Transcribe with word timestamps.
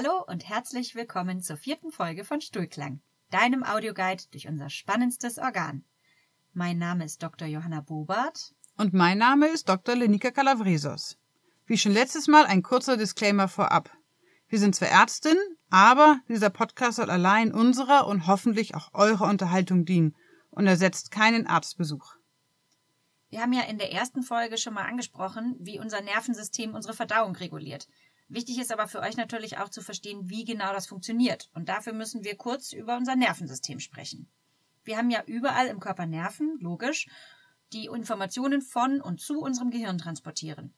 Hallo 0.00 0.22
und 0.28 0.48
herzlich 0.48 0.94
willkommen 0.94 1.42
zur 1.42 1.56
vierten 1.56 1.90
Folge 1.90 2.22
von 2.22 2.40
Stuhlklang, 2.40 3.00
deinem 3.30 3.64
Audioguide 3.64 4.22
durch 4.30 4.46
unser 4.46 4.70
spannendstes 4.70 5.38
Organ. 5.38 5.82
Mein 6.52 6.78
Name 6.78 7.04
ist 7.04 7.20
Dr. 7.20 7.48
Johanna 7.48 7.80
Bobart. 7.80 8.54
Und 8.76 8.94
mein 8.94 9.18
Name 9.18 9.48
ist 9.48 9.68
Dr. 9.68 9.96
Lenika 9.96 10.30
Kalavrisos. 10.30 11.18
Wie 11.66 11.76
schon 11.76 11.90
letztes 11.90 12.28
Mal 12.28 12.46
ein 12.46 12.62
kurzer 12.62 12.96
Disclaimer 12.96 13.48
vorab. 13.48 13.90
Wir 14.46 14.60
sind 14.60 14.76
zwar 14.76 14.86
Ärztin, 14.86 15.36
aber 15.68 16.20
dieser 16.28 16.50
Podcast 16.50 16.98
soll 16.98 17.10
allein 17.10 17.52
unserer 17.52 18.06
und 18.06 18.28
hoffentlich 18.28 18.76
auch 18.76 18.94
eurer 18.94 19.28
Unterhaltung 19.28 19.84
dienen 19.84 20.14
und 20.50 20.68
ersetzt 20.68 21.10
keinen 21.10 21.48
Arztbesuch. 21.48 22.14
Wir 23.30 23.42
haben 23.42 23.52
ja 23.52 23.62
in 23.62 23.78
der 23.78 23.92
ersten 23.92 24.22
Folge 24.22 24.56
schon 24.56 24.74
mal 24.74 24.86
angesprochen, 24.86 25.56
wie 25.58 25.78
unser 25.78 26.00
Nervensystem 26.00 26.74
unsere 26.74 26.94
Verdauung 26.94 27.36
reguliert. 27.36 27.88
Wichtig 28.28 28.58
ist 28.58 28.72
aber 28.72 28.88
für 28.88 29.00
euch 29.00 29.16
natürlich 29.16 29.58
auch 29.58 29.70
zu 29.70 29.80
verstehen, 29.80 30.28
wie 30.28 30.44
genau 30.44 30.72
das 30.72 30.86
funktioniert. 30.86 31.48
Und 31.54 31.68
dafür 31.68 31.94
müssen 31.94 32.24
wir 32.24 32.36
kurz 32.36 32.72
über 32.72 32.96
unser 32.96 33.16
Nervensystem 33.16 33.80
sprechen. 33.80 34.28
Wir 34.84 34.98
haben 34.98 35.10
ja 35.10 35.22
überall 35.26 35.66
im 35.66 35.80
Körper 35.80 36.06
Nerven, 36.06 36.58
logisch, 36.60 37.08
die 37.72 37.86
Informationen 37.86 38.62
von 38.62 39.00
und 39.00 39.20
zu 39.20 39.40
unserem 39.40 39.70
Gehirn 39.70 39.98
transportieren. 39.98 40.74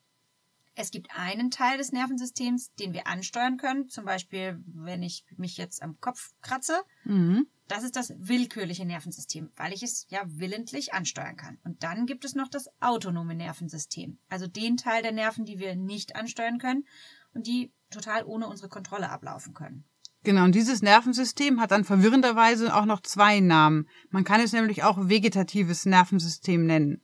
Es 0.77 0.91
gibt 0.91 1.09
einen 1.17 1.51
Teil 1.51 1.79
des 1.79 1.93
Nervensystems, 1.93 2.73
den 2.75 2.93
wir 2.93 3.07
ansteuern 3.07 3.57
können, 3.57 3.89
zum 3.89 4.05
Beispiel 4.05 4.62
wenn 4.67 5.03
ich 5.03 5.25
mich 5.37 5.57
jetzt 5.57 5.83
am 5.83 6.01
Kopf 6.01 6.33
kratze. 6.43 6.81
Mhm. 7.05 7.48
Das 7.67 7.85
ist 7.85 7.97
das 7.97 8.12
willkürliche 8.17 8.85
Nervensystem, 8.85 9.51
weil 9.57 9.73
ich 9.73 9.83
es 9.83 10.07
ja 10.09 10.23
willentlich 10.27 10.95
ansteuern 10.95 11.37
kann. 11.37 11.59
Und 11.64 11.83
dann 11.83 12.07
gibt 12.07 12.25
es 12.25 12.35
noch 12.35 12.48
das 12.48 12.69
autonome 12.81 13.35
Nervensystem, 13.35 14.19
also 14.29 14.47
den 14.47 14.77
Teil 14.77 15.03
der 15.03 15.12
Nerven, 15.12 15.45
die 15.45 15.59
wir 15.59 15.77
nicht 15.77 16.17
ansteuern 16.17 16.59
können 16.59 16.85
und 17.34 17.47
die 17.47 17.73
total 17.91 18.25
ohne 18.25 18.47
unsere 18.47 18.69
Kontrolle 18.69 19.11
ablaufen 19.11 19.55
können. 19.55 19.84
Genau, 20.23 20.45
und 20.45 20.55
dieses 20.55 20.83
Nervensystem 20.83 21.61
hat 21.61 21.70
dann 21.70 21.84
verwirrenderweise 21.84 22.75
auch 22.75 22.84
noch 22.84 23.00
zwei 23.00 23.41
Namen. 23.41 23.89
Man 24.11 24.25
kann 24.25 24.41
es 24.41 24.53
nämlich 24.53 24.83
auch 24.83 25.09
vegetatives 25.09 25.86
Nervensystem 25.86 26.67
nennen. 26.67 27.03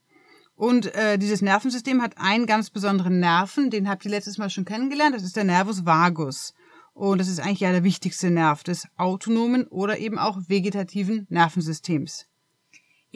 Und 0.54 0.94
äh, 0.94 1.18
dieses 1.18 1.42
Nervensystem 1.42 2.02
hat 2.02 2.18
einen 2.18 2.46
ganz 2.46 2.70
besonderen 2.70 3.20
Nerven, 3.20 3.70
den 3.70 3.88
habt 3.88 4.04
ihr 4.04 4.10
letztes 4.10 4.38
Mal 4.38 4.50
schon 4.50 4.64
kennengelernt, 4.64 5.14
das 5.14 5.22
ist 5.22 5.36
der 5.36 5.44
Nervus 5.44 5.84
vagus. 5.84 6.54
Und 6.92 7.18
das 7.18 7.28
ist 7.28 7.40
eigentlich 7.40 7.60
ja 7.60 7.72
der 7.72 7.84
wichtigste 7.84 8.30
Nerv 8.30 8.62
des 8.62 8.86
autonomen 8.96 9.66
oder 9.66 9.98
eben 9.98 10.18
auch 10.18 10.38
vegetativen 10.48 11.26
Nervensystems. 11.28 12.26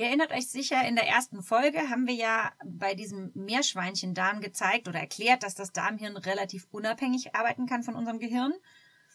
Ihr 0.00 0.06
erinnert 0.06 0.32
euch 0.32 0.48
sicher, 0.48 0.82
in 0.88 0.94
der 0.94 1.06
ersten 1.06 1.42
Folge 1.42 1.90
haben 1.90 2.06
wir 2.06 2.14
ja 2.14 2.52
bei 2.64 2.94
diesem 2.94 3.32
Meerschweinchendarm 3.34 4.40
gezeigt 4.40 4.88
oder 4.88 4.98
erklärt, 4.98 5.42
dass 5.42 5.54
das 5.54 5.72
Darmhirn 5.72 6.16
relativ 6.16 6.66
unabhängig 6.70 7.34
arbeiten 7.34 7.66
kann 7.66 7.82
von 7.82 7.96
unserem 7.96 8.18
Gehirn. 8.18 8.54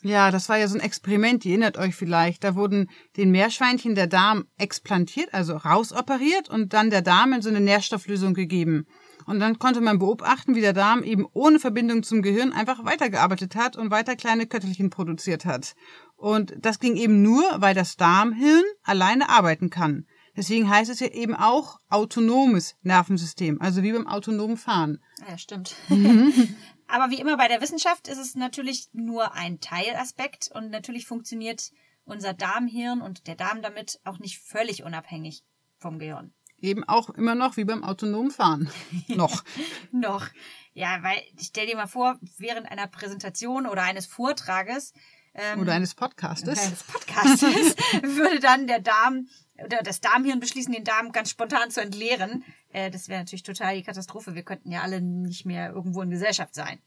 Ja, 0.04 0.30
das 0.30 0.48
war 0.48 0.60
ja 0.60 0.68
so 0.68 0.78
ein 0.78 0.86
Experiment, 0.86 1.44
ihr 1.44 1.54
erinnert 1.54 1.80
euch 1.80 1.96
vielleicht. 1.96 2.44
Da 2.44 2.54
wurden 2.54 2.92
den 3.18 3.32
Meerschweinchen 3.32 3.96
der 3.96 4.06
Darm 4.06 4.46
explantiert, 4.60 5.34
also 5.34 5.58
rausoperiert 5.58 6.50
und 6.50 6.74
dann 6.74 6.92
der 6.92 7.02
Darm 7.02 7.34
in 7.34 7.42
so 7.42 7.50
eine 7.50 7.62
Nährstofflösung 7.62 8.36
gegeben. 8.36 8.86
Und 9.26 9.40
dann 9.40 9.58
konnte 9.58 9.82
man 9.82 9.98
beobachten, 9.98 10.54
wie 10.54 10.62
der 10.62 10.74
Darm 10.74 11.02
eben 11.02 11.26
ohne 11.34 11.60
Verbindung 11.60 12.04
zum 12.04 12.22
Gehirn 12.22 12.54
einfach 12.54 12.86
weitergearbeitet 12.86 13.56
hat 13.56 13.76
und 13.76 13.90
weiter 13.90 14.16
kleine 14.16 14.46
Köttelchen 14.46 14.92
produziert 14.92 15.46
hat. 15.46 15.74
Und 16.16 16.54
das 16.60 16.78
ging 16.78 16.96
eben 16.96 17.24
nur, 17.24 17.44
weil 17.58 17.74
das 17.74 17.98
Darmhirn 17.98 18.64
alleine 18.84 19.30
arbeiten 19.30 19.72
kann. 19.72 20.06
Deswegen 20.36 20.70
heißt 20.70 20.90
es 20.90 21.00
ja 21.00 21.08
eben 21.08 21.36
auch 21.36 21.80
autonomes 21.90 22.76
Nervensystem, 22.82 23.62
also 23.62 23.84
wie 23.84 23.94
beim 23.94 24.08
autonomen 24.08 24.58
Fahren. 24.58 25.02
Ja, 25.28 25.38
stimmt. 25.38 25.76
Mhm. 25.90 26.56
Aber 26.88 27.10
wie 27.10 27.20
immer 27.20 27.38
bei 27.38 27.48
der 27.48 27.62
Wissenschaft 27.62 28.08
ist 28.08 28.20
es 28.20 28.36
natürlich 28.36 28.90
nur 28.94 29.34
ein 29.34 29.60
Teilaspekt 29.60 30.52
und 30.54 30.70
natürlich 30.70 31.08
funktioniert 31.08 31.72
unser 32.04 32.34
Darmhirn 32.34 33.02
und 33.02 33.28
der 33.28 33.36
Darm 33.36 33.62
damit 33.62 34.00
auch 34.04 34.20
nicht 34.20 34.40
völlig 34.40 34.84
unabhängig 34.84 35.44
vom 35.80 36.00
Gehirn. 36.00 36.34
Eben 36.60 36.84
auch 36.84 37.10
immer 37.10 37.36
noch 37.36 37.58
wie 37.58 37.66
beim 37.66 37.84
autonomen 37.84 38.32
Fahren. 38.32 38.70
noch. 39.08 39.44
noch. 39.92 40.28
Ja, 40.74 41.02
weil 41.02 41.22
stell 41.40 41.68
dir 41.68 41.76
mal 41.76 41.88
vor, 41.88 42.20
während 42.38 42.70
einer 42.72 42.88
Präsentation 42.88 43.66
oder 43.66 43.84
eines 43.84 44.06
Vortrages 44.06 44.94
ähm, 45.34 45.60
oder 45.60 45.74
eines 45.74 45.96
Podcastes. 45.96 46.60
Eines 46.66 46.84
Podcastes 46.84 47.76
würde 48.04 48.40
dann 48.40 48.68
der 48.68 48.80
Darm 48.80 49.28
oder 49.64 49.82
das 49.84 50.02
Darmhirn 50.02 50.40
beschließen, 50.40 50.74
den 50.74 50.84
Darm 50.84 51.12
ganz 51.12 51.30
spontan 51.30 51.72
zu 51.72 51.82
entleeren. 51.82 52.44
Äh, 52.70 52.92
das 52.92 53.08
wäre 53.08 53.20
natürlich 53.20 53.44
total 53.44 53.76
die 53.76 53.84
Katastrophe. 53.84 54.36
Wir 54.36 54.44
könnten 54.44 54.72
ja 54.72 54.82
alle 54.82 55.02
nicht 55.02 55.46
mehr 55.46 55.72
irgendwo 55.72 56.02
in 56.02 56.10
Gesellschaft 56.10 56.56
sein. 56.56 56.80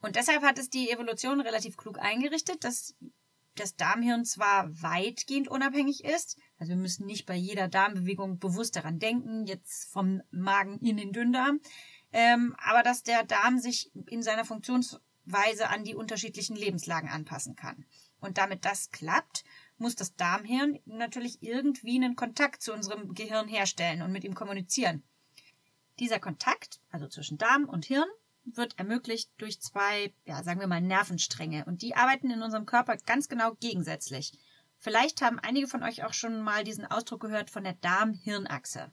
Und 0.00 0.16
deshalb 0.16 0.42
hat 0.42 0.58
es 0.58 0.70
die 0.70 0.90
Evolution 0.90 1.40
relativ 1.40 1.76
klug 1.76 1.98
eingerichtet, 1.98 2.62
dass 2.62 2.94
das 3.56 3.74
Darmhirn 3.74 4.24
zwar 4.24 4.70
weitgehend 4.82 5.48
unabhängig 5.48 6.04
ist, 6.04 6.38
also 6.58 6.70
wir 6.70 6.76
müssen 6.76 7.06
nicht 7.06 7.26
bei 7.26 7.34
jeder 7.34 7.66
Darmbewegung 7.66 8.38
bewusst 8.38 8.76
daran 8.76 9.00
denken, 9.00 9.46
jetzt 9.46 9.90
vom 9.90 10.22
Magen 10.30 10.78
in 10.78 10.96
den 10.96 11.12
Dünndarm, 11.12 11.60
ähm, 12.12 12.54
aber 12.58 12.84
dass 12.84 13.02
der 13.02 13.24
Darm 13.24 13.58
sich 13.58 13.90
in 14.06 14.22
seiner 14.22 14.44
Funktionsweise 14.44 15.68
an 15.68 15.82
die 15.82 15.96
unterschiedlichen 15.96 16.54
Lebenslagen 16.56 17.08
anpassen 17.08 17.56
kann. 17.56 17.84
Und 18.20 18.38
damit 18.38 18.64
das 18.64 18.90
klappt, 18.90 19.44
muss 19.78 19.94
das 19.94 20.14
Darmhirn 20.16 20.78
natürlich 20.84 21.42
irgendwie 21.42 21.96
einen 21.96 22.16
Kontakt 22.16 22.62
zu 22.62 22.72
unserem 22.72 23.14
Gehirn 23.14 23.48
herstellen 23.48 24.02
und 24.02 24.12
mit 24.12 24.24
ihm 24.24 24.34
kommunizieren. 24.34 25.02
Dieser 25.98 26.20
Kontakt, 26.20 26.80
also 26.90 27.08
zwischen 27.08 27.38
Darm 27.38 27.64
und 27.64 27.84
Hirn, 27.84 28.08
wird 28.44 28.78
ermöglicht 28.78 29.30
durch 29.38 29.60
zwei, 29.60 30.12
ja, 30.24 30.42
sagen 30.42 30.60
wir 30.60 30.66
mal, 30.66 30.80
Nervenstränge. 30.80 31.64
Und 31.66 31.82
die 31.82 31.94
arbeiten 31.94 32.30
in 32.30 32.42
unserem 32.42 32.66
Körper 32.66 32.96
ganz 32.96 33.28
genau 33.28 33.54
gegensätzlich. 33.60 34.32
Vielleicht 34.78 35.22
haben 35.22 35.38
einige 35.38 35.66
von 35.66 35.82
euch 35.82 36.04
auch 36.04 36.12
schon 36.12 36.40
mal 36.40 36.64
diesen 36.64 36.86
Ausdruck 36.86 37.20
gehört 37.20 37.50
von 37.50 37.64
der 37.64 37.74
Darm-Hirn-Achse. 37.74 38.92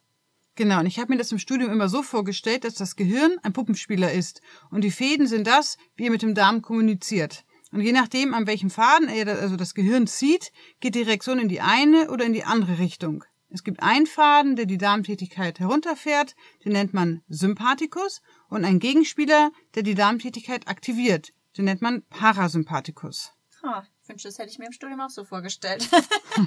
Genau, 0.55 0.79
und 0.79 0.85
ich 0.85 0.99
habe 0.99 1.11
mir 1.11 1.17
das 1.17 1.31
im 1.31 1.39
Studium 1.39 1.71
immer 1.71 1.89
so 1.89 2.01
vorgestellt, 2.01 2.63
dass 2.63 2.75
das 2.75 2.95
Gehirn 2.95 3.37
ein 3.43 3.53
Puppenspieler 3.53 4.11
ist 4.11 4.41
und 4.71 4.83
die 4.83 4.91
Fäden 4.91 5.27
sind 5.27 5.47
das, 5.47 5.77
wie 5.95 6.05
er 6.05 6.11
mit 6.11 6.21
dem 6.21 6.33
Darm 6.33 6.61
kommuniziert. 6.61 7.45
Und 7.75 7.81
je 7.81 7.91
nachdem, 7.91 8.33
an 8.33 8.47
welchem 8.47 8.69
Faden 8.69 9.09
er 9.09 9.27
also 9.27 9.57
das 9.57 9.73
Gehirn 9.73 10.07
zieht, 10.07 10.53
geht 10.79 10.95
die 10.95 11.01
Reaktion 11.01 11.39
in 11.39 11.49
die 11.49 11.59
eine 11.59 12.09
oder 12.09 12.23
in 12.23 12.31
die 12.31 12.45
andere 12.45 12.79
Richtung. 12.79 13.25
Es 13.49 13.65
gibt 13.65 13.83
einen 13.83 14.07
Faden, 14.07 14.55
der 14.55 14.65
die 14.65 14.77
Darmtätigkeit 14.77 15.59
herunterfährt, 15.59 16.37
den 16.63 16.71
nennt 16.71 16.93
man 16.93 17.21
Sympathikus, 17.27 18.21
und 18.47 18.63
einen 18.63 18.79
Gegenspieler, 18.79 19.51
der 19.75 19.83
die 19.83 19.93
Darmtätigkeit 19.93 20.69
aktiviert, 20.69 21.33
den 21.57 21.65
nennt 21.65 21.81
man 21.81 22.03
Parasympathikus. 22.03 23.33
Oh, 23.61 23.81
ich 24.01 24.07
wünschte, 24.07 24.29
das 24.29 24.39
hätte 24.39 24.51
ich 24.51 24.57
mir 24.57 24.67
im 24.67 24.71
Studium 24.71 25.01
auch 25.01 25.09
so 25.09 25.25
vorgestellt. 25.25 25.89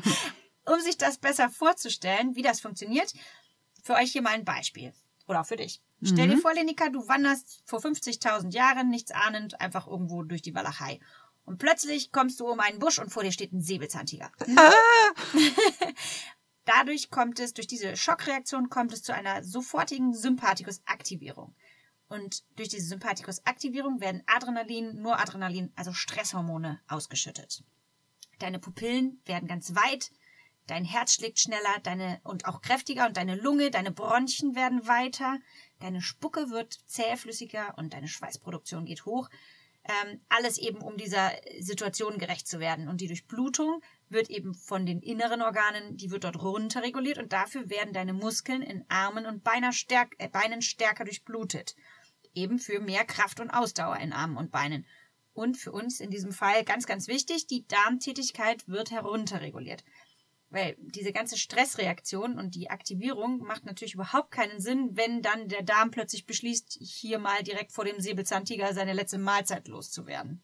um 0.65 0.81
sich 0.81 0.97
das 0.97 1.19
besser 1.19 1.51
vorzustellen, 1.51 2.37
wie 2.37 2.43
das 2.43 2.61
funktioniert, 2.61 3.13
für 3.83 3.97
euch 3.97 4.13
hier 4.13 4.23
mal 4.23 4.33
ein 4.33 4.47
Beispiel. 4.47 4.95
Oder 5.27 5.43
auch 5.43 5.47
für 5.47 5.57
dich. 5.57 5.83
Stell 6.03 6.29
dir 6.29 6.37
mhm. 6.37 6.41
vor, 6.41 6.55
Lenika, 6.55 6.91
du 6.91 7.09
wanderst 7.09 7.63
vor 7.67 7.81
50.000 7.81 8.53
Jahren, 8.53 8.89
nichts 8.89 9.11
ahnend, 9.11 9.61
einfach 9.61 9.89
irgendwo 9.89 10.23
durch 10.23 10.43
die 10.43 10.55
Walachei. 10.55 11.01
Und 11.49 11.57
plötzlich 11.57 12.13
kommst 12.13 12.41
du 12.41 12.47
um 12.47 12.61
einen 12.61 12.79
Busch 12.79 12.99
und 12.99 13.11
vor 13.11 13.23
dir 13.23 13.33
steht 13.33 13.55
ein 13.55 13.63
Säbelzahntiger. 13.63 14.31
Ah. 14.57 14.73
Dadurch 16.67 17.11
kommt 17.11 17.41
es, 17.41 17.55
durch 17.55 17.67
diese 17.67 17.97
Schockreaktion 17.97 18.69
kommt 18.69 18.93
es 18.93 19.03
zu 19.03 19.15
einer 19.15 19.43
sofortigen 19.43 20.13
Sympathikusaktivierung. 20.13 21.55
Und 22.09 22.45
durch 22.57 22.69
diese 22.69 22.87
Sympathikusaktivierung 22.89 24.03
werden 24.03 24.23
Adrenalin, 24.27 25.01
Noradrenalin, 25.01 25.73
also 25.75 25.95
Stresshormone 25.95 26.81
ausgeschüttet. 26.87 27.65
Deine 28.39 28.59
Pupillen 28.59 29.23
werden 29.25 29.49
ganz 29.49 29.75
weit, 29.75 30.11
dein 30.67 30.85
Herz 30.85 31.15
schlägt 31.15 31.39
schneller, 31.39 31.79
deine 31.83 32.21
und 32.25 32.45
auch 32.45 32.61
kräftiger 32.61 33.07
und 33.07 33.17
deine 33.17 33.37
Lunge, 33.37 33.71
deine 33.71 33.91
Bronchien 33.91 34.55
werden 34.55 34.87
weiter, 34.87 35.39
deine 35.79 36.03
Spucke 36.03 36.51
wird 36.51 36.75
zähflüssiger 36.85 37.79
und 37.79 37.95
deine 37.95 38.09
Schweißproduktion 38.09 38.85
geht 38.85 39.07
hoch. 39.07 39.31
Ähm, 39.89 40.21
alles 40.29 40.59
eben, 40.59 40.83
um 40.83 40.99
dieser 40.99 41.33
Situation 41.61 42.19
gerecht 42.19 42.47
zu 42.47 42.61
werden. 42.61 42.89
Und 42.89 43.01
die 43.01 43.07
Durchblutung 43.07 43.83
wird 44.11 44.29
eben 44.29 44.55
von 44.55 44.85
den 44.85 45.01
inneren 45.01 45.41
Organen, 45.41 45.97
die 45.97 46.11
wird 46.11 46.25
dort 46.25 46.43
runterreguliert 46.43 47.17
und 47.17 47.33
dafür 47.33 47.71
werden 47.71 47.95
deine 47.95 48.13
Muskeln 48.13 48.61
in 48.61 48.85
Armen 48.89 49.25
und 49.25 49.43
stärk 49.73 50.15
äh, 50.19 50.29
Beinen 50.29 50.61
stärker 50.61 51.05
durchblutet. 51.05 51.75
Eben 52.35 52.59
für 52.59 52.81
mehr 52.81 53.07
Kraft 53.07 53.41
und 53.41 53.51
Ausdauer 53.51 53.97
in 53.97 54.13
Armen 54.13 54.37
und 54.37 54.51
Beinen. 54.51 54.87
Und 55.33 55.57
für 55.57 55.73
uns 55.73 56.01
in 56.01 56.11
diesem 56.11 56.33
Fall 56.33 56.65
ganz, 56.65 56.87
ganz 56.87 57.09
wichtig, 57.09 57.47
die 57.47 57.67
Darmtätigkeit 57.67 58.69
wird 58.69 58.91
herunterreguliert. 58.91 59.85
Weil 60.51 60.77
diese 60.79 61.13
ganze 61.13 61.37
Stressreaktion 61.37 62.39
und 62.39 62.55
die 62.55 62.71
Aktivierung 62.71 63.41
macht 63.41 63.67
natürlich 63.67 63.95
überhaupt 63.95 64.31
keinen 64.31 64.61
Sinn, 64.61 64.91
wenn 64.95 65.21
dann 65.21 65.49
der 65.49 65.63
Darm 65.63 65.91
plötzlich 65.91 66.25
beschließt, 66.25 66.79
hier 66.81 67.19
mal 67.19 67.43
direkt 67.43 67.73
vor 67.73 67.85
dem 67.85 68.01
Säbelzahntiger 68.01 68.73
seine 68.73 68.95
letzte 68.95 69.19
Mahlzeit 69.19 69.69
loszuwerden. 69.69 70.43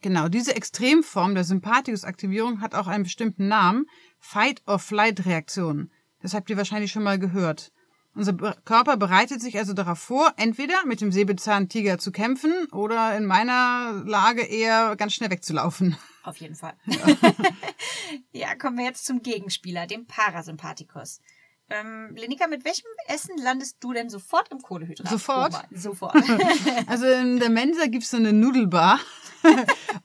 Genau, 0.00 0.28
diese 0.28 0.54
Extremform 0.54 1.34
der 1.34 1.44
Sympathikusaktivierung 1.44 2.60
hat 2.60 2.74
auch 2.74 2.86
einen 2.86 3.04
bestimmten 3.04 3.48
Namen, 3.48 3.86
Fight-or-Flight-Reaktion. 4.18 5.90
Das 6.20 6.34
habt 6.34 6.48
ihr 6.50 6.56
wahrscheinlich 6.56 6.92
schon 6.92 7.02
mal 7.02 7.18
gehört. 7.18 7.72
Unser 8.16 8.32
Körper 8.64 8.96
bereitet 8.96 9.42
sich 9.42 9.58
also 9.58 9.74
darauf 9.74 9.98
vor, 9.98 10.32
entweder 10.38 10.86
mit 10.86 11.02
dem 11.02 11.12
Säbelzahntiger 11.12 11.98
zu 11.98 12.12
kämpfen 12.12 12.66
oder 12.72 13.14
in 13.14 13.26
meiner 13.26 14.02
Lage 14.06 14.42
eher 14.42 14.96
ganz 14.96 15.12
schnell 15.12 15.30
wegzulaufen. 15.30 15.98
Auf 16.22 16.38
jeden 16.38 16.54
Fall. 16.54 16.72
ja, 18.32 18.54
kommen 18.54 18.78
wir 18.78 18.86
jetzt 18.86 19.04
zum 19.04 19.20
Gegenspieler, 19.20 19.86
dem 19.86 20.06
Parasympathikus. 20.06 21.20
Ähm, 21.68 22.14
Lenika, 22.14 22.46
mit 22.46 22.64
welchem 22.64 22.86
Essen 23.08 23.36
landest 23.36 23.76
du 23.80 23.92
denn 23.92 24.08
sofort 24.08 24.50
im 24.50 24.62
Kohlehydrat? 24.62 25.10
Sofort? 25.10 25.54
Sofort. 25.72 26.14
also 26.86 27.06
in 27.06 27.38
der 27.38 27.50
Mensa 27.50 27.86
gibt's 27.86 28.10
so 28.10 28.16
eine 28.16 28.32
Nudelbar. 28.32 28.98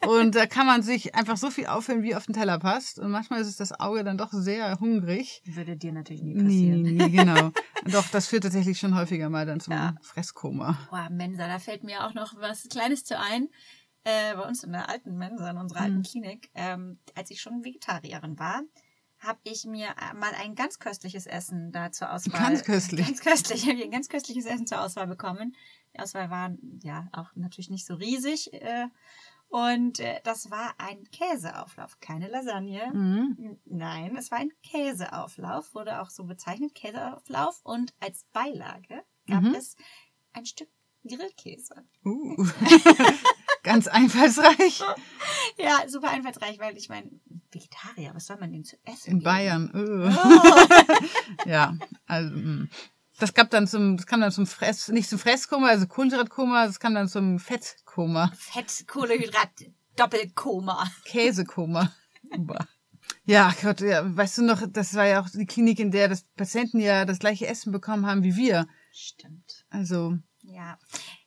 Und 0.08 0.36
da 0.36 0.46
kann 0.46 0.66
man 0.66 0.84
sich 0.84 1.16
einfach 1.16 1.38
so 1.38 1.50
viel 1.50 1.68
auffüllen, 1.68 2.04
wie 2.04 2.16
auf 2.16 2.26
den 2.26 2.34
Teller 2.34 2.60
passt. 2.60 3.00
Und 3.00 3.12
manchmal 3.12 3.42
ist 3.42 3.60
das 3.60 3.80
Auge 3.80 4.04
dann 4.04 4.18
doch 4.18 4.32
sehr 4.32 4.80
hungrig. 4.80 5.42
Würde 5.46 5.78
dir 5.78 5.92
natürlich 5.92 6.24
nie 6.24 6.36
passieren. 6.36 6.82
Nee, 6.82 6.92
nee, 6.92 7.10
genau. 7.10 7.52
doch, 7.86 8.08
das 8.10 8.28
führt 8.28 8.44
tatsächlich 8.44 8.80
schon 8.80 8.96
häufiger 8.96 9.30
mal 9.30 9.46
dann 9.46 9.60
zum 9.60 9.74
ja. 9.74 9.96
Fresskoma. 10.02 10.78
Boah, 10.90 11.10
Mensa, 11.10 11.48
da 11.48 11.60
fällt 11.60 11.84
mir 11.84 12.06
auch 12.06 12.14
noch 12.14 12.36
was 12.38 12.68
Kleines 12.70 13.04
zu 13.04 13.20
ein. 13.20 13.50
Äh, 14.04 14.36
bei 14.36 14.42
uns 14.48 14.64
in 14.64 14.72
der 14.72 14.90
alten 14.90 15.16
Mensa, 15.18 15.52
in 15.52 15.58
unserer 15.58 15.82
alten 15.82 15.98
hm. 15.98 16.04
Klinik, 16.04 16.50
ähm, 16.56 16.98
als 17.14 17.30
ich 17.30 17.40
schon 17.40 17.64
Vegetarierin 17.64 18.40
war, 18.40 18.64
habe 19.22 19.40
ich 19.44 19.66
mir 19.66 19.90
äh, 19.90 20.16
mal 20.16 20.32
ein 20.42 20.56
ganz 20.56 20.80
köstliches 20.80 21.28
Essen 21.28 21.72
da 21.72 21.92
zur 21.92 22.12
Auswahl. 22.12 22.42
Ganz 22.42 22.64
köstlich. 22.64 23.06
Ganz 23.06 23.22
köstlich. 23.22 23.64
Habe 23.68 23.78
ich 23.78 23.84
ein 23.84 23.92
ganz 23.92 24.10
köstliches 24.10 24.46
Essen 24.46 24.66
zur 24.66 24.82
Auswahl 24.82 25.06
bekommen. 25.06 25.56
Die 25.94 26.00
Auswahl 26.00 26.30
war 26.32 26.56
ja 26.82 27.08
auch 27.12 27.30
natürlich 27.36 27.70
nicht 27.70 27.86
so 27.86 27.94
riesig. 27.94 28.52
Äh, 28.54 28.88
und 29.52 30.00
äh, 30.00 30.22
das 30.24 30.50
war 30.50 30.76
ein 30.78 31.04
Käseauflauf, 31.12 32.00
keine 32.00 32.30
Lasagne. 32.30 32.90
Mhm. 32.94 33.60
Nein, 33.66 34.16
es 34.16 34.32
war 34.32 34.38
ein 34.38 34.54
Käseauflauf, 34.64 35.76
wurde 35.76 36.02
auch 36.02 36.10
so 36.10 36.24
bezeichnet, 36.24 36.74
Käseauflauf. 36.74 37.60
Und 37.64 37.94
als 38.00 38.24
Beilage 38.32 39.04
gab 39.28 39.44
mhm. 39.44 39.54
es 39.54 39.76
ein 40.32 40.46
Stück 40.46 40.70
Grillkäse. 41.06 41.84
Uh. 42.06 42.48
Ganz 43.64 43.88
einfallsreich. 43.88 44.82
ja, 45.58 45.88
super 45.88 46.10
einfallsreich, 46.12 46.58
weil 46.60 46.78
ich 46.78 46.88
meine, 46.88 47.12
Vegetarier, 47.52 48.12
was 48.16 48.28
soll 48.28 48.38
man 48.38 48.54
denn 48.54 48.64
zu 48.64 48.78
essen? 48.86 49.10
In 49.10 49.20
geben? 49.20 49.24
Bayern. 49.24 49.72
Oh. 49.74 51.46
ja, 51.50 51.76
also 52.08 52.34
mm. 52.34 52.70
Das 53.22 53.34
gab 53.34 53.50
dann 53.52 53.68
zum, 53.68 53.98
das 53.98 54.08
kam 54.08 54.22
dann 54.22 54.32
zum 54.32 54.48
Fress, 54.48 54.88
nicht 54.88 55.10
zum 55.10 55.20
Fresskoma, 55.20 55.68
also 55.68 55.88
Kohlenhydratkoma, 55.88 56.66
das 56.66 56.80
kam 56.80 56.96
dann 56.96 57.08
zum 57.08 57.40
Fettkoma. 57.40 58.32
Fett, 58.36 58.86
Kohlenhydrat, 58.88 59.50
Doppelkoma. 59.96 60.90
Käsekoma. 61.06 61.94
Ja, 63.26 63.54
Gott, 63.62 63.82
ja, 63.82 64.16
weißt 64.16 64.40
du 64.40 64.44
noch, 64.44 64.64
das 64.68 64.96
war 64.96 65.06
ja 65.06 65.22
auch 65.22 65.30
die 65.30 65.46
Klinik, 65.46 65.80
in 65.80 65.92
der 65.92 66.08
das 66.08 66.24
Patienten 66.36 66.80
ja 66.80 67.06
das 67.06 67.20
gleiche 67.20 67.46
Essen 67.48 67.72
bekommen 67.72 68.06
haben 68.06 68.24
wie 68.24 68.36
wir. 68.36 68.68
Stimmt. 68.92 69.66
Also. 69.70 70.18
Ja. 70.42 70.78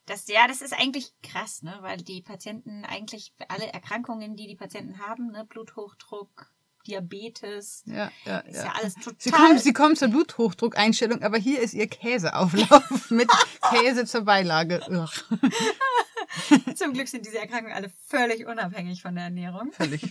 Das, 0.07 0.27
ja, 0.29 0.47
das 0.47 0.61
ist 0.61 0.75
eigentlich 0.75 1.13
krass, 1.23 1.63
ne? 1.63 1.79
weil 1.81 1.99
die 1.99 2.21
Patienten 2.21 2.85
eigentlich 2.85 3.33
alle 3.49 3.73
Erkrankungen, 3.73 4.37
die 4.37 4.47
die 4.47 4.57
Patienten 4.57 4.99
haben, 4.99 5.31
ne? 5.31 5.47
Bluthochdruck, 5.47 6.53
Diabetes, 6.87 7.83
ja, 7.87 8.11
ja, 8.25 8.39
ist 8.41 8.57
ja, 8.57 8.65
ja 8.65 8.73
alles 8.73 8.95
total. 8.95 9.17
Sie 9.19 9.31
kommen, 9.31 9.59
sie 9.59 9.73
kommen 9.73 9.97
zur 9.97 10.09
Bluthochdruckeinstellung, 10.09 11.23
aber 11.23 11.39
hier 11.39 11.61
ist 11.61 11.75
ihr 11.75 11.87
Käseauflauf 11.87 13.11
mit 13.11 13.29
Käse 13.71 14.05
zur 14.05 14.23
Beilage. 14.23 14.81
zum 16.75 16.93
Glück 16.93 17.09
sind 17.09 17.27
diese 17.27 17.39
Erkrankungen 17.39 17.75
alle 17.75 17.93
völlig 18.07 18.47
unabhängig 18.47 19.03
von 19.03 19.15
der 19.15 19.25
Ernährung. 19.25 19.73
Völlig. 19.73 20.03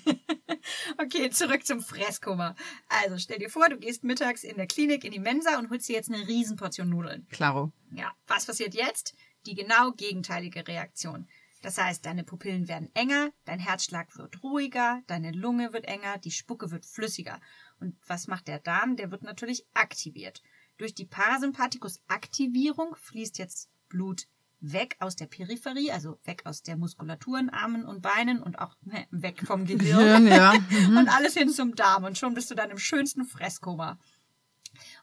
okay, 0.97 1.29
zurück 1.29 1.65
zum 1.65 1.81
Fresskoma. 1.81 2.55
Also 3.03 3.17
stell 3.17 3.39
dir 3.39 3.49
vor, 3.49 3.69
du 3.69 3.77
gehst 3.77 4.03
mittags 4.03 4.43
in 4.43 4.57
der 4.57 4.67
Klinik 4.67 5.03
in 5.03 5.11
die 5.11 5.19
Mensa 5.19 5.59
und 5.59 5.69
holst 5.69 5.89
dir 5.89 5.93
jetzt 5.93 6.11
eine 6.11 6.27
Riesenportion 6.27 6.89
Nudeln. 6.89 7.27
Klaro. 7.29 7.71
Ja, 7.91 8.11
was 8.27 8.45
passiert 8.45 8.73
jetzt? 8.73 9.15
die 9.45 9.55
genau 9.55 9.91
gegenteilige 9.91 10.67
Reaktion. 10.67 11.27
Das 11.63 11.77
heißt, 11.77 12.05
deine 12.05 12.25
Pupillen 12.25 12.67
werden 12.67 12.89
enger, 12.93 13.31
dein 13.45 13.59
Herzschlag 13.59 14.17
wird 14.17 14.43
ruhiger, 14.43 15.01
deine 15.07 15.31
Lunge 15.31 15.71
wird 15.71 15.85
enger, 15.85 16.17
die 16.17 16.31
Spucke 16.31 16.71
wird 16.71 16.85
flüssiger. 16.85 17.39
Und 17.79 17.95
was 18.05 18.27
macht 18.27 18.49
der 18.49 18.59
Darm? 18.59 18.97
Der 18.97 19.11
wird 19.11 19.23
natürlich 19.23 19.65
aktiviert. 19.73 20.43
Durch 20.77 20.93
die 20.93 21.05
Parasympathikus-Aktivierung 21.05 22.95
fließt 22.95 23.37
jetzt 23.37 23.69
Blut 23.87 24.27
weg 24.59 24.97
aus 24.99 25.15
der 25.15 25.27
Peripherie, 25.27 25.91
also 25.91 26.19
weg 26.25 26.41
aus 26.45 26.63
der 26.63 26.75
Muskulatur 26.75 27.39
in 27.39 27.49
Armen 27.49 27.85
und 27.85 28.01
Beinen 28.01 28.43
und 28.43 28.59
auch 28.59 28.75
ne, 28.81 29.07
weg 29.11 29.41
vom 29.45 29.65
Gehirn. 29.65 29.79
Gehirn 29.79 30.27
ja. 30.27 30.53
Mhm. 30.69 30.97
Und 30.97 31.07
alles 31.07 31.33
hin 31.33 31.49
zum 31.49 31.75
Darm. 31.75 32.03
Und 32.03 32.17
schon 32.17 32.33
bist 32.33 32.51
du 32.51 32.55
dann 32.55 32.71
im 32.71 32.77
schönsten 32.77 33.23
Fresskoma. 33.23 33.99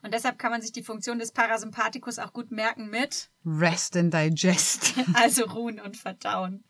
Und 0.03 0.13
deshalb 0.13 0.37
kann 0.39 0.51
man 0.51 0.61
sich 0.61 0.71
die 0.71 0.83
Funktion 0.83 1.19
des 1.19 1.31
Parasympathikus 1.31 2.19
auch 2.19 2.33
gut 2.33 2.51
merken 2.51 2.89
mit 2.89 3.29
Rest 3.45 3.95
and 3.97 4.13
Digest. 4.13 4.93
Also 5.13 5.45
ruhen 5.45 5.79
und 5.79 5.97
verdauen. 5.97 6.63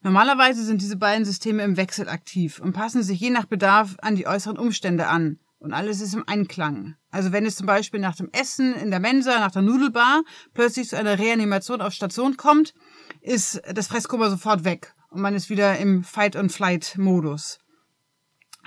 Normalerweise 0.00 0.64
sind 0.64 0.80
diese 0.80 0.96
beiden 0.96 1.24
Systeme 1.24 1.64
im 1.64 1.76
Wechsel 1.76 2.08
aktiv 2.08 2.60
und 2.60 2.72
passen 2.72 3.02
sich 3.02 3.18
je 3.18 3.30
nach 3.30 3.46
Bedarf 3.46 3.96
an 4.00 4.14
die 4.14 4.26
äußeren 4.26 4.58
Umstände 4.58 5.08
an. 5.08 5.38
Und 5.58 5.72
alles 5.72 6.00
ist 6.00 6.14
im 6.14 6.22
Einklang. 6.28 6.94
Also 7.10 7.32
wenn 7.32 7.44
es 7.44 7.56
zum 7.56 7.66
Beispiel 7.66 7.98
nach 7.98 8.14
dem 8.14 8.30
Essen 8.32 8.74
in 8.74 8.90
der 8.90 9.00
Mensa, 9.00 9.40
nach 9.40 9.50
der 9.50 9.62
Nudelbar, 9.62 10.22
plötzlich 10.54 10.88
zu 10.88 10.96
einer 10.96 11.18
Reanimation 11.18 11.80
auf 11.80 11.92
Station 11.92 12.36
kommt, 12.36 12.74
ist 13.20 13.60
das 13.72 13.88
Fresskoma 13.88 14.30
sofort 14.30 14.64
weg 14.64 14.94
und 15.10 15.20
man 15.20 15.34
ist 15.34 15.50
wieder 15.50 15.76
im 15.78 16.04
Fight-and-Flight-Modus. 16.04 17.58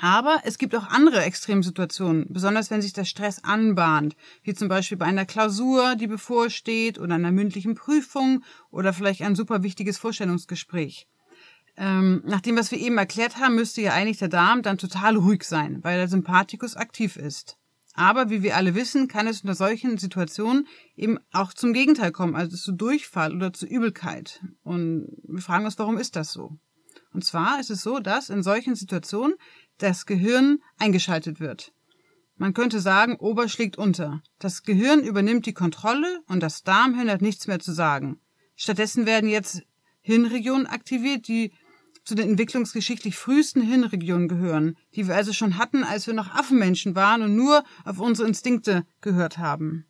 Aber 0.04 0.42
es 0.46 0.58
gibt 0.58 0.76
auch 0.76 0.88
andere 0.88 1.22
Extremsituationen, 1.22 2.26
besonders 2.30 2.72
wenn 2.72 2.82
sich 2.82 2.92
der 2.92 3.06
Stress 3.06 3.44
anbahnt, 3.44 4.16
wie 4.42 4.56
zum 4.56 4.68
Beispiel 4.68 4.98
bei 4.98 5.06
einer 5.06 5.28
Klausur, 5.28 5.96
die 5.96 6.08
bevorsteht, 6.08 6.98
oder 6.98 7.14
einer 7.14 7.32
mündlichen 7.32 7.76
Prüfung 7.76 8.44
oder 8.72 8.94
vielleicht 8.94 9.22
ein 9.22 9.36
super 9.36 9.62
wichtiges 9.62 10.00
Vorstellungsgespräch. 10.00 11.08
Ähm, 11.78 12.24
nach 12.26 12.42
dem, 12.42 12.58
was 12.58 12.72
wir 12.72 12.80
eben 12.80 12.98
erklärt 12.98 13.38
haben, 13.38 13.54
müsste 13.54 13.82
ja 13.82 13.94
eigentlich 13.94 14.18
der 14.18 14.28
Darm 14.28 14.64
dann 14.64 14.80
total 14.80 15.18
ruhig 15.18 15.44
sein, 15.44 15.84
weil 15.84 16.00
der 16.00 16.08
Sympathikus 16.08 16.76
aktiv 16.76 17.16
ist. 17.16 17.58
Aber 17.94 18.32
wie 18.32 18.42
wir 18.42 18.56
alle 18.56 18.74
wissen, 18.74 19.08
kann 19.08 19.28
es 19.28 19.42
unter 19.42 19.54
solchen 19.54 20.00
Situationen 20.00 20.68
eben 20.96 21.20
auch 21.32 21.54
zum 21.54 21.74
Gegenteil 21.74 22.12
kommen, 22.12 22.36
also 22.36 22.58
zu 22.58 22.72
Durchfall 22.72 23.36
oder 23.36 23.54
zu 23.54 23.68
Übelkeit. 23.68 24.42
Und 24.64 25.10
wir 25.28 25.44
fragen 25.44 25.66
uns, 25.66 25.78
warum 25.78 26.00
ist 26.00 26.16
das 26.16 26.32
so? 26.32 26.58
Und 27.14 27.26
zwar 27.26 27.60
ist 27.60 27.70
es 27.70 27.82
so, 27.82 28.00
dass 28.00 28.30
in 28.30 28.44
solchen 28.44 28.76
Situationen 28.76 29.36
das 29.82 30.06
Gehirn 30.06 30.60
eingeschaltet 30.78 31.40
wird. 31.40 31.74
Man 32.38 32.54
könnte 32.54 32.80
sagen, 32.80 33.18
Ober 33.18 33.50
schlägt 33.50 33.78
unter. 33.78 34.24
Das 34.40 34.64
Gehirn 34.64 35.02
übernimmt 35.02 35.46
die 35.46 35.54
Kontrolle 35.54 36.22
und 36.28 36.42
das 36.42 36.64
Darmhirn 36.64 37.10
hat 37.10 37.22
nichts 37.22 37.48
mehr 37.48 37.60
zu 37.60 37.72
sagen. 37.72 38.20
Stattdessen 38.56 39.06
werden 39.06 39.30
jetzt 39.30 39.64
Hirnregionen 40.02 40.68
aktiviert, 40.68 41.28
die 41.28 41.52
zu 42.04 42.16
den 42.16 42.30
entwicklungsgeschichtlich 42.30 43.16
frühesten 43.16 43.62
Hirnregionen 43.62 44.28
gehören, 44.28 44.76
die 44.96 45.08
wir 45.08 45.16
also 45.16 45.34
schon 45.34 45.58
hatten, 45.58 45.84
als 45.84 46.08
wir 46.08 46.16
noch 46.16 46.34
Affenmenschen 46.34 46.96
waren 46.96 47.22
und 47.22 47.36
nur 47.36 47.64
auf 47.86 48.00
unsere 48.00 48.28
Instinkte 48.28 48.86
gehört 49.02 49.38
haben. 49.38 49.86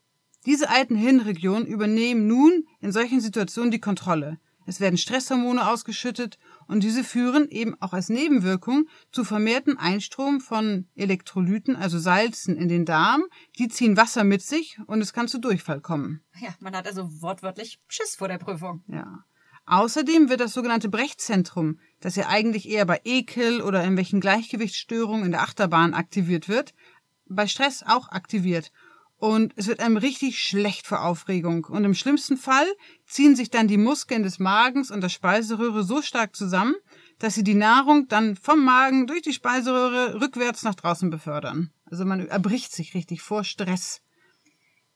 Diese 0.45 0.69
alten 0.69 0.95
Hirnregionen 0.95 1.67
übernehmen 1.67 2.27
nun 2.27 2.65
in 2.79 2.91
solchen 2.91 3.21
Situationen 3.21 3.71
die 3.71 3.79
Kontrolle. 3.79 4.39
Es 4.65 4.79
werden 4.79 4.97
Stresshormone 4.97 5.67
ausgeschüttet 5.69 6.37
und 6.71 6.83
diese 6.83 7.03
führen 7.03 7.49
eben 7.49 7.75
auch 7.81 7.91
als 7.91 8.07
Nebenwirkung 8.07 8.87
zu 9.11 9.25
vermehrten 9.25 9.77
Einstrom 9.77 10.39
von 10.39 10.87
Elektrolyten, 10.95 11.75
also 11.75 11.99
Salzen 11.99 12.55
in 12.55 12.69
den 12.69 12.85
Darm. 12.85 13.25
Die 13.59 13.67
ziehen 13.67 13.97
Wasser 13.97 14.23
mit 14.23 14.41
sich 14.41 14.79
und 14.87 15.01
es 15.01 15.11
kann 15.11 15.27
zu 15.27 15.39
Durchfall 15.39 15.81
kommen. 15.81 16.21
Ja, 16.39 16.55
man 16.61 16.73
hat 16.73 16.87
also 16.87 17.21
wortwörtlich 17.21 17.81
Schiss 17.89 18.15
vor 18.15 18.29
der 18.29 18.37
Prüfung. 18.37 18.85
Ja. 18.87 19.25
Außerdem 19.65 20.29
wird 20.29 20.39
das 20.39 20.53
sogenannte 20.53 20.87
Brechzentrum, 20.87 21.77
das 21.99 22.15
ja 22.15 22.29
eigentlich 22.29 22.69
eher 22.69 22.85
bei 22.85 23.01
Ekel 23.03 23.61
oder 23.61 23.81
irgendwelchen 23.81 24.21
Gleichgewichtsstörungen 24.21 25.25
in 25.25 25.31
der 25.31 25.41
Achterbahn 25.41 25.93
aktiviert 25.93 26.47
wird, 26.47 26.73
bei 27.27 27.47
Stress 27.47 27.83
auch 27.85 28.07
aktiviert 28.07 28.71
und 29.21 29.53
es 29.55 29.67
wird 29.67 29.81
einem 29.81 29.97
richtig 29.97 30.39
schlecht 30.39 30.87
vor 30.87 31.03
Aufregung. 31.03 31.65
Und 31.65 31.83
im 31.83 31.93
schlimmsten 31.93 32.37
Fall 32.37 32.65
ziehen 33.05 33.35
sich 33.35 33.51
dann 33.51 33.67
die 33.67 33.77
Muskeln 33.77 34.23
des 34.23 34.39
Magens 34.39 34.89
und 34.89 35.01
der 35.01 35.09
Speiseröhre 35.09 35.83
so 35.83 36.01
stark 36.01 36.35
zusammen, 36.35 36.73
dass 37.19 37.35
sie 37.35 37.43
die 37.43 37.53
Nahrung 37.53 38.07
dann 38.07 38.35
vom 38.35 38.65
Magen 38.65 39.05
durch 39.05 39.21
die 39.21 39.33
Speiseröhre 39.33 40.19
rückwärts 40.19 40.63
nach 40.63 40.73
draußen 40.73 41.11
befördern. 41.11 41.69
Also 41.85 42.03
man 42.03 42.27
erbricht 42.27 42.73
sich 42.73 42.95
richtig 42.95 43.21
vor 43.21 43.43
Stress. 43.43 44.01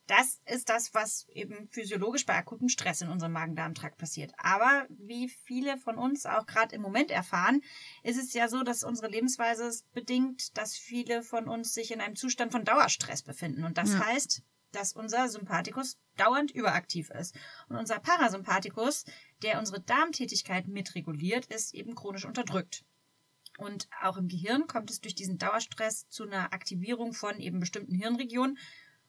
Das 0.07 0.39
ist 0.45 0.69
das, 0.69 0.93
was 0.93 1.27
eben 1.29 1.67
physiologisch 1.69 2.25
bei 2.25 2.35
akutem 2.35 2.69
Stress 2.69 3.01
in 3.01 3.09
unserem 3.09 3.31
Magen-Darm-Trakt 3.31 3.97
passiert. 3.97 4.33
Aber 4.37 4.85
wie 4.89 5.29
viele 5.29 5.77
von 5.77 5.97
uns 5.97 6.27
auch 6.27 6.45
gerade 6.45 6.75
im 6.75 6.81
Moment 6.81 7.09
erfahren, 7.09 7.61
ist 8.03 8.17
es 8.17 8.33
ja 8.33 8.47
so, 8.47 8.61
dass 8.61 8.83
unsere 8.83 9.07
Lebensweise 9.07 9.71
bedingt, 9.93 10.55
dass 10.57 10.75
viele 10.75 11.23
von 11.23 11.47
uns 11.47 11.73
sich 11.73 11.91
in 11.91 12.01
einem 12.01 12.15
Zustand 12.15 12.51
von 12.51 12.63
Dauerstress 12.63 13.23
befinden. 13.23 13.63
Und 13.63 13.79
das 13.79 13.93
ja. 13.93 14.05
heißt, 14.05 14.43
dass 14.71 14.93
unser 14.93 15.27
Sympathikus 15.29 15.97
dauernd 16.17 16.51
überaktiv 16.51 17.09
ist. 17.09 17.35
Und 17.69 17.77
unser 17.77 17.99
Parasympathikus, 17.99 19.05
der 19.41 19.57
unsere 19.57 19.81
Darmtätigkeit 19.81 20.67
mitreguliert, 20.67 21.47
ist 21.47 21.73
eben 21.73 21.95
chronisch 21.95 22.25
unterdrückt. 22.25 22.83
Und 23.57 23.87
auch 24.01 24.17
im 24.17 24.27
Gehirn 24.27 24.67
kommt 24.67 24.91
es 24.91 25.01
durch 25.01 25.15
diesen 25.15 25.37
Dauerstress 25.37 26.09
zu 26.09 26.23
einer 26.23 26.53
Aktivierung 26.53 27.13
von 27.13 27.39
eben 27.39 27.59
bestimmten 27.59 27.95
Hirnregionen. 27.95 28.57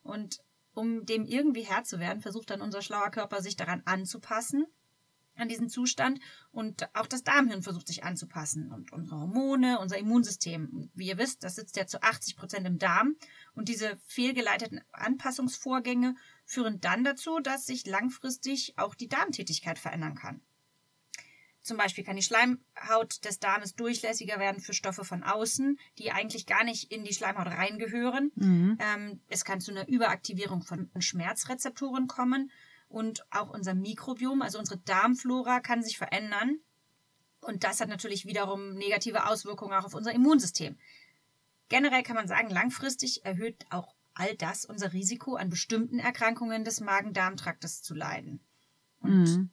Und 0.03 0.41
um 0.76 1.06
dem 1.06 1.25
irgendwie 1.25 1.62
Herr 1.62 1.85
zu 1.85 1.99
werden, 1.99 2.21
versucht 2.21 2.50
dann 2.50 2.61
unser 2.61 2.83
schlauer 2.83 3.11
Körper 3.11 3.40
sich 3.40 3.56
daran 3.56 3.83
anzupassen, 3.87 4.66
an 5.35 5.49
diesen 5.49 5.71
Zustand. 5.71 6.21
Und 6.52 6.88
auch 6.95 7.06
das 7.06 7.25
Darmhirn 7.25 7.62
versucht 7.62 7.88
sich 7.88 8.04
anzupassen. 8.04 8.71
Und 8.71 8.92
unsere 8.92 9.21
Hormone, 9.21 9.78
unser 9.78 9.99
Immunsystem. 9.99 10.90
Wie 10.95 11.09
ihr 11.09 11.18
wisst, 11.18 11.45
das 11.45 11.54
sitzt 11.54 11.76
ja 11.76 11.87
zu 11.87 12.02
80 12.02 12.37
Prozent 12.37 12.66
im 12.66 12.78
Darm. 12.78 13.16
Und 13.54 13.68
diese 13.68 13.97
fehlgeleiteten 14.04 14.83
Anpassungsvorgänge 14.92 16.14
führen 16.45 16.80
dann 16.80 17.04
dazu, 17.04 17.40
dass 17.40 17.66
sich 17.66 17.87
langfristig 17.87 18.75
auch 18.76 18.95
die 18.95 19.09
Darmtätigkeit 19.09 19.78
verändern 19.78 20.14
kann. 20.14 20.42
Zum 21.67 21.79
Beispiel 21.79 22.05
kann 22.05 22.15
die 22.15 22.23
Schleimhaut 22.23 23.25
des 23.25 23.41
Darmes 23.41 23.75
durchlässiger 23.75 24.39
werden 24.39 24.61
für 24.61 24.73
Stoffe 24.73 25.05
von 25.05 25.25
außen, 25.25 25.81
die 25.99 26.13
eigentlich 26.13 26.47
gar 26.47 26.63
nicht 26.63 26.93
in 26.93 27.03
die 27.03 27.13
Schleimhaut 27.13 27.49
reingehören. 27.49 28.31
Mhm. 28.37 28.79
Ähm, 28.79 29.21
es 29.29 29.45
kann 29.45 29.61
zu 29.61 29.73
einer 29.73 29.89
Überaktivierung 29.89 30.63
von 30.63 30.89
Schmerzrezeptoren 30.97 32.07
kommen 32.07 32.53
und 32.89 33.27
auch 33.33 33.51
unser 33.51 33.75
Mikrobiom, 33.75 34.43
also 34.43 34.61
unsere 34.61 34.79
Darmflora, 34.79 35.59
kann 35.59 35.83
sich 35.83 35.99
verändern. 35.99 36.61
Und 37.41 37.65
das 37.65 37.81
hat 37.81 37.89
natürlich 37.89 38.27
wiederum 38.27 38.75
negative 38.75 39.27
Auswirkungen 39.27 39.73
auch 39.73 39.87
auf 39.87 39.95
unser 39.95 40.13
Immunsystem. 40.13 40.79
Generell 41.69 42.05
kann 42.05 42.15
man 42.15 42.29
sagen, 42.29 42.49
langfristig 42.49 43.25
erhöht 43.25 43.67
auch 43.71 43.97
all 44.15 44.37
das 44.37 44.67
unser 44.67 44.93
Risiko, 44.93 45.35
an 45.35 45.51
bestimmten 45.51 45.99
Erkrankungen 45.99 46.63
des 46.63 46.81
Magen-Darm-Traktes 46.81 47.83
zu 47.83 47.93
leiden. 47.93 48.39
Und 49.01 49.25
mhm 49.25 49.51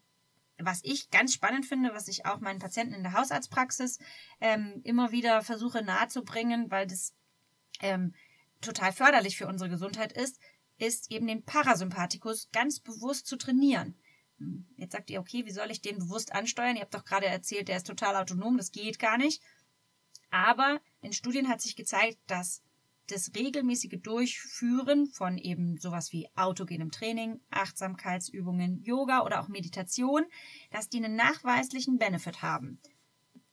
was 0.66 0.82
ich 0.84 1.10
ganz 1.10 1.34
spannend 1.34 1.66
finde, 1.66 1.94
was 1.94 2.08
ich 2.08 2.26
auch 2.26 2.40
meinen 2.40 2.60
Patienten 2.60 2.94
in 2.94 3.04
der 3.04 3.14
Hausarztpraxis 3.14 4.00
ähm, 4.42 4.82
immer 4.84 5.12
wieder 5.12 5.42
versuche 5.42 5.84
nahezubringen, 5.84 6.72
weil 6.72 6.88
das 6.88 7.14
ähm, 7.82 8.14
total 8.62 8.94
förderlich 8.94 9.38
für 9.38 9.48
unsere 9.48 9.70
Gesundheit 9.70 10.14
ist, 10.14 10.40
ist 10.78 11.12
eben 11.12 11.28
den 11.28 11.44
Parasympathikus 11.44 12.50
ganz 12.52 12.80
bewusst 12.80 13.28
zu 13.28 13.38
trainieren. 13.38 13.96
Hm, 14.40 14.66
jetzt 14.78 14.94
sagt 14.94 15.10
ihr, 15.10 15.20
okay, 15.20 15.46
wie 15.46 15.52
soll 15.52 15.72
ich 15.72 15.82
den 15.82 16.00
bewusst 16.00 16.34
ansteuern? 16.34 16.76
Ihr 16.76 16.82
habt 16.82 16.94
doch 16.94 17.06
gerade 17.06 17.28
erzählt, 17.28 17.68
der 17.68 17.78
ist 17.78 17.88
total 17.88 18.16
autonom, 18.16 18.58
das 18.58 18.72
geht 18.72 19.00
gar 19.00 19.18
nicht. 19.18 19.42
Aber 20.32 20.82
in 21.02 21.14
Studien 21.14 21.48
hat 21.48 21.62
sich 21.62 21.76
gezeigt, 21.76 22.18
dass 22.28 22.64
das 23.08 23.32
regelmäßige 23.36 24.02
Durchführen 24.02 25.08
von 25.08 25.38
eben 25.38 25.78
sowas 25.78 26.12
wie 26.14 26.30
autogenem 26.36 26.92
Training, 26.92 27.42
Achtsamkeitsübungen, 27.50 28.82
Yoga 28.84 29.24
oder 29.24 29.42
auch 29.42 29.48
Meditation, 29.48 30.24
dass 30.72 30.90
die 30.90 31.04
einen 31.04 31.16
nachweislichen 31.16 31.98
Benefit 31.98 32.42
haben. 32.42 32.80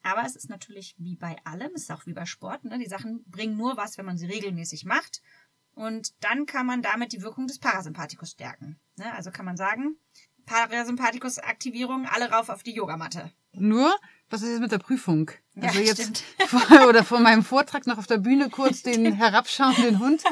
Aber 0.02 0.24
es 0.24 0.36
ist 0.36 0.48
natürlich 0.48 0.94
wie 0.98 1.16
bei 1.16 1.36
allem, 1.44 1.72
es 1.74 1.82
ist 1.82 1.92
auch 1.92 2.06
wie 2.06 2.14
bei 2.14 2.26
Sport, 2.26 2.64
ne? 2.64 2.78
die 2.78 2.88
Sachen 2.88 3.24
bringen 3.24 3.56
nur 3.56 3.76
was, 3.76 3.98
wenn 3.98 4.06
man 4.06 4.16
sie 4.16 4.26
regelmäßig 4.26 4.84
macht. 4.84 5.20
Und 5.74 6.14
dann 6.22 6.46
kann 6.46 6.66
man 6.66 6.82
damit 6.82 7.12
die 7.12 7.22
Wirkung 7.22 7.46
des 7.46 7.58
Parasympathikus 7.58 8.32
stärken. 8.32 8.78
Ne? 8.96 9.12
Also 9.14 9.30
kann 9.30 9.44
man 9.44 9.56
sagen, 9.56 9.96
Parasympathikus-Aktivierung, 10.46 12.06
alle 12.06 12.30
rauf 12.30 12.48
auf 12.48 12.62
die 12.62 12.74
Yogamatte. 12.74 13.30
Nur, 13.52 13.94
was 14.30 14.42
ist 14.42 14.50
jetzt 14.50 14.60
mit 14.60 14.72
der 14.72 14.78
Prüfung? 14.78 15.30
Also 15.60 15.80
ja, 15.80 15.86
jetzt 15.86 16.22
vor, 16.46 16.88
oder 16.88 17.04
vor 17.04 17.18
meinem 17.18 17.42
Vortrag 17.42 17.86
noch 17.86 17.98
auf 17.98 18.06
der 18.06 18.18
Bühne 18.18 18.48
kurz 18.48 18.82
den 18.84 19.12
herabschauenden 19.12 19.98
Hund. 19.98 20.22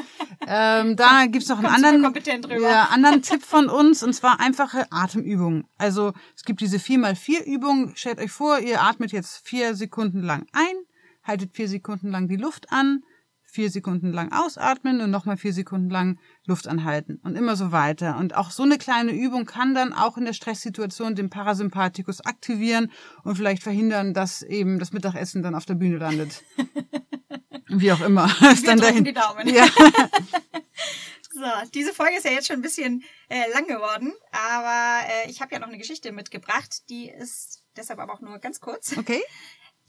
Ähm, 0.47 0.95
da 0.95 1.25
gibt's 1.27 1.49
noch 1.49 1.57
einen 1.59 1.67
anderen, 1.67 2.61
ja, 2.61 2.85
anderen 2.85 3.21
Tipp 3.21 3.43
von 3.43 3.69
uns 3.69 4.01
und 4.01 4.13
zwar 4.13 4.39
einfache 4.39 4.87
Atemübungen. 4.91 5.67
Also 5.77 6.13
es 6.35 6.43
gibt 6.43 6.61
diese 6.61 6.77
4x4 6.77 7.43
Übung. 7.43 7.91
Stellt 7.95 8.19
euch 8.19 8.31
vor, 8.31 8.59
ihr 8.59 8.81
atmet 8.81 9.11
jetzt 9.11 9.45
vier 9.45 9.75
Sekunden 9.75 10.23
lang 10.23 10.47
ein, 10.53 10.75
haltet 11.23 11.53
vier 11.53 11.67
Sekunden 11.67 12.09
lang 12.09 12.27
die 12.27 12.37
Luft 12.37 12.71
an, 12.71 13.03
vier 13.51 13.69
Sekunden 13.69 14.11
lang 14.11 14.31
ausatmen 14.31 15.01
und 15.01 15.11
nochmal 15.11 15.37
vier 15.37 15.53
Sekunden 15.53 15.89
lang 15.89 16.19
Luft 16.45 16.67
anhalten 16.67 17.19
und 17.23 17.35
immer 17.35 17.55
so 17.55 17.71
weiter. 17.71 18.17
Und 18.17 18.35
auch 18.35 18.51
so 18.51 18.63
eine 18.63 18.77
kleine 18.77 19.11
Übung 19.11 19.45
kann 19.45 19.73
dann 19.73 19.93
auch 19.93 20.17
in 20.17 20.25
der 20.25 20.33
Stresssituation 20.33 21.15
den 21.15 21.29
Parasympathikus 21.29 22.21
aktivieren 22.21 22.91
und 23.23 23.35
vielleicht 23.35 23.63
verhindern, 23.63 24.13
dass 24.13 24.41
eben 24.41 24.79
das 24.79 24.93
Mittagessen 24.93 25.41
dann 25.41 25.55
auf 25.55 25.65
der 25.65 25.75
Bühne 25.75 25.97
landet. 25.97 26.43
Wie 27.67 27.91
auch 27.91 28.01
immer. 28.01 28.27
Wir 28.27 28.65
dann 28.65 28.79
dahin. 28.79 29.03
die 29.03 29.13
Daumen. 29.13 29.47
Ja. 29.47 29.65
so, 31.31 31.69
diese 31.73 31.93
Folge 31.93 32.17
ist 32.17 32.25
ja 32.25 32.31
jetzt 32.31 32.47
schon 32.47 32.57
ein 32.57 32.63
bisschen 32.63 33.03
äh, 33.29 33.51
lang 33.53 33.67
geworden, 33.67 34.13
aber 34.31 35.07
äh, 35.07 35.29
ich 35.29 35.41
habe 35.41 35.53
ja 35.53 35.59
noch 35.59 35.67
eine 35.67 35.77
Geschichte 35.77 36.11
mitgebracht, 36.11 36.89
die 36.89 37.09
ist 37.09 37.63
deshalb 37.75 37.99
aber 37.99 38.13
auch 38.13 38.21
nur 38.21 38.39
ganz 38.39 38.59
kurz. 38.59 38.97
Okay. 38.97 39.21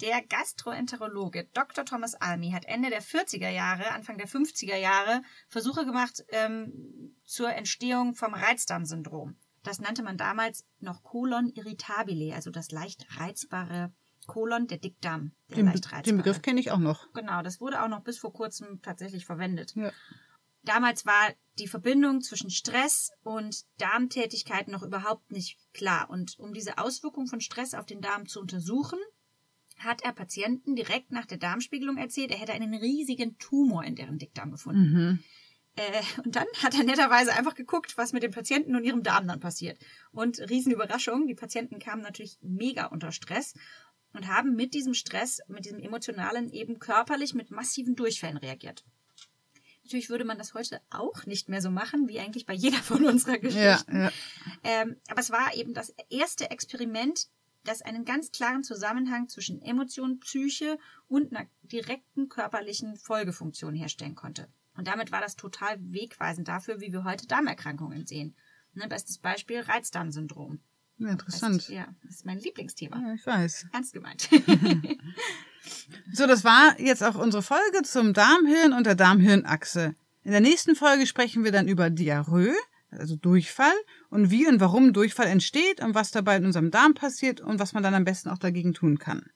Der 0.01 0.23
Gastroenterologe 0.23 1.49
Dr. 1.53 1.85
Thomas 1.85 2.15
Almi 2.15 2.53
hat 2.53 2.65
Ende 2.65 2.89
der 2.89 3.03
40er 3.03 3.51
Jahre, 3.51 3.91
Anfang 3.91 4.17
der 4.17 4.29
50er 4.29 4.77
Jahre 4.77 5.23
Versuche 5.49 5.85
gemacht 5.85 6.25
ähm, 6.31 7.15
zur 7.25 7.53
Entstehung 7.53 8.15
vom 8.15 8.33
Reizdarmsyndrom. 8.33 9.37
Das 9.63 9.79
nannte 9.79 10.03
man 10.03 10.17
damals 10.17 10.65
noch 10.79 11.03
Colon 11.03 11.51
irritabile, 11.55 12.35
also 12.35 12.51
das 12.51 12.71
leicht 12.71 13.07
reizbare 13.19 13.93
Kolon, 14.27 14.69
der 14.69 14.79
Dickdarm. 14.79 15.33
Der 15.51 15.57
den, 15.57 15.67
leicht 15.67 15.87
reizbare. 15.87 16.03
den 16.03 16.17
Begriff 16.17 16.41
kenne 16.41 16.61
ich 16.61 16.71
auch 16.71 16.79
noch. 16.79 17.13
Genau, 17.13 17.43
das 17.43 17.61
wurde 17.61 17.83
auch 17.83 17.89
noch 17.89 18.01
bis 18.01 18.19
vor 18.19 18.33
kurzem 18.33 18.81
tatsächlich 18.81 19.27
verwendet. 19.27 19.75
Ja. 19.77 19.93
Damals 20.63 21.05
war 21.05 21.31
die 21.59 21.69
Verbindung 21.69 22.23
zwischen 22.23 22.51
Stress 22.51 23.13
und 23.23 23.65
Darmtätigkeit 23.79 24.69
noch 24.69 24.83
überhaupt 24.83 25.31
nicht 25.31 25.59
klar. 25.73 26.09
Und 26.09 26.39
um 26.39 26.55
diese 26.55 26.79
Auswirkung 26.79 27.27
von 27.27 27.41
Stress 27.41 27.75
auf 27.75 27.87
den 27.87 28.01
Darm 28.01 28.27
zu 28.27 28.41
untersuchen, 28.41 28.99
hat 29.85 30.03
er 30.03 30.13
Patienten 30.13 30.77
direkt 30.77 31.11
nach 31.11 31.27
der 31.27 31.39
Darmspiegelung 31.39 31.97
erzählt, 31.97 32.31
er 32.31 32.39
hätte 32.39 32.53
einen 32.53 32.75
riesigen 32.75 33.39
Tumor 33.39 33.85
in 33.85 33.97
deren 33.97 34.19
Dickdarm 34.19 34.51
gefunden. 34.51 34.93
Mhm. 34.93 35.19
Äh, 35.77 36.03
und 36.25 36.37
dann 36.37 36.47
hat 36.63 36.75
er 36.75 36.85
netterweise 36.85 37.33
einfach 37.33 37.55
geguckt, 37.55 37.97
was 37.97 38.13
mit 38.13 38.23
den 38.23 38.33
Patienten 38.33 38.77
und 38.77 38.85
ihrem 38.85 39.03
Darm 39.03 39.27
dann 39.27 39.41
passiert. 39.41 39.79
Und 40.13 40.39
Riesenüberraschung, 40.39 41.27
die 41.27 41.35
Patienten 41.35 41.79
kamen 41.79 42.03
natürlich 42.03 42.39
mega 42.43 42.87
unter 42.87 43.13
Stress 43.13 43.55
und 44.13 44.29
haben 44.29 44.55
mit 44.55 44.75
diesem 44.75 44.95
Stress, 44.95 45.41
mit 45.49 45.65
diesem 45.65 45.81
emotionalen 45.81 46.51
eben 46.51 46.79
körperlich 46.79 47.35
mit 47.35 47.51
massiven 47.51 47.95
Durchfällen 47.95 48.37
reagiert. 48.37 48.85
Natürlich 49.85 50.11
würde 50.11 50.25
man 50.25 50.39
das 50.39 50.55
heute 50.55 50.81
auch 50.91 51.27
nicht 51.27 51.49
mehr 51.49 51.63
so 51.63 51.71
machen, 51.71 52.09
wie 52.09 52.21
eigentlich 52.21 52.47
bei 52.47 52.53
jeder 52.55 52.77
von 52.79 53.05
unserer 53.07 53.39
Geschichten. 53.39 53.97
Ja, 53.97 54.05
ja. 54.05 54.13
Ähm, 54.63 54.97
aber 55.09 55.21
es 55.21 55.31
war 55.31 55.55
eben 55.55 55.75
das 55.75 55.95
erste 56.11 56.51
Experiment 56.51 57.29
das 57.65 57.83
einen 57.83 58.05
ganz 58.05 58.33
klaren 58.33 58.63
Zusammenhang 58.63 59.29
zwischen 59.29 59.61
Emotion, 59.63 60.21
Psyche 60.21 60.79
und 61.09 61.33
einer 61.33 61.47
direkten 61.63 62.29
körperlichen 62.29 62.97
Folgefunktion 62.97 63.75
herstellen 63.75 64.15
konnte. 64.15 64.49
Und 64.77 64.87
damit 64.87 65.13
war 65.13 65.21
das 65.21 65.37
total 65.37 65.77
wegweisend 65.81 66.49
dafür, 66.49 66.81
wie 66.81 66.93
wir 66.93 67.05
heute 67.05 67.27
Darmerkrankungen 67.27 68.07
sehen. 68.07 68.35
Ne, 68.73 68.89
bestes 68.89 69.19
Beispiel 69.19 69.61
Reizdarmsyndrom. 69.61 70.61
Ja, 70.99 71.09
interessant. 71.09 71.63
Das 71.63 71.69
ja, 71.69 71.89
das 72.03 72.17
ist 72.17 72.27
mein 72.27 72.39
Lieblingsthema. 72.39 73.01
Ja, 73.01 73.15
ich 73.15 73.27
weiß. 73.27 73.67
Ernst 73.73 73.93
gemeint. 73.93 74.29
so, 76.13 76.27
das 76.27 76.45
war 76.45 76.79
jetzt 76.79 77.03
auch 77.03 77.17
unsere 77.17 77.43
Folge 77.43 77.83
zum 77.83 78.13
Darmhirn 78.13 78.73
und 78.73 78.85
der 78.87 78.95
Darmhirnachse. 78.95 79.95
In 80.23 80.33
der 80.33 80.41
nächsten 80.41 80.77
Folge 80.77 81.07
sprechen 81.07 81.43
wir 81.43 81.53
dann 81.53 81.69
über 81.69 81.89
Diarrhoe 81.89 82.55
also 82.91 83.17
Durchfall 83.17 83.75
und 84.09 84.31
wie 84.31 84.47
und 84.47 84.61
warum 84.61 84.93
Durchfall 84.93 85.27
entsteht 85.27 85.81
und 85.81 85.95
was 85.95 86.11
dabei 86.11 86.37
in 86.37 86.45
unserem 86.45 86.71
Darm 86.71 86.95
passiert 86.95 87.41
und 87.41 87.59
was 87.59 87.73
man 87.73 87.83
dann 87.83 87.95
am 87.95 88.05
besten 88.05 88.29
auch 88.29 88.39
dagegen 88.39 88.75
tun 88.75 88.99
kann. 88.99 89.31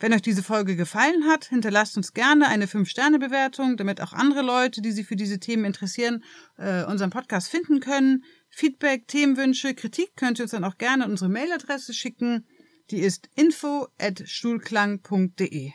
Wenn 0.00 0.14
euch 0.14 0.22
diese 0.22 0.42
Folge 0.42 0.76
gefallen 0.76 1.26
hat, 1.26 1.44
hinterlasst 1.44 1.98
uns 1.98 2.14
gerne 2.14 2.48
eine 2.48 2.64
5-Sterne-Bewertung, 2.64 3.76
damit 3.76 4.00
auch 4.00 4.14
andere 4.14 4.40
Leute, 4.40 4.80
die 4.80 4.92
sich 4.92 5.06
für 5.06 5.14
diese 5.14 5.38
Themen 5.38 5.66
interessieren, 5.66 6.24
äh, 6.56 6.84
unseren 6.84 7.10
Podcast 7.10 7.50
finden 7.50 7.80
können. 7.80 8.24
Feedback, 8.48 9.06
Themenwünsche, 9.08 9.74
Kritik 9.74 10.16
könnt 10.16 10.38
ihr 10.38 10.44
uns 10.44 10.52
dann 10.52 10.64
auch 10.64 10.78
gerne 10.78 11.04
an 11.04 11.10
unsere 11.10 11.30
Mailadresse 11.30 11.92
schicken. 11.92 12.46
Die 12.90 13.00
ist 13.00 13.28
info 13.34 13.88
at 13.98 14.22
stuhlklang.de. 14.26 15.72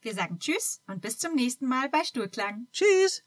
Wir 0.00 0.14
sagen 0.14 0.38
Tschüss 0.38 0.80
und 0.86 1.02
bis 1.02 1.18
zum 1.18 1.34
nächsten 1.34 1.66
Mal 1.66 1.90
bei 1.90 2.02
Stuhlklang. 2.02 2.68
Tschüss! 2.72 3.22